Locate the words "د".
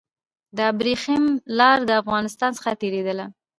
0.57-0.59, 1.85-1.91